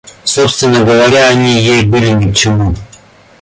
[0.23, 2.73] Собственно говоря, они ей были ни к чему.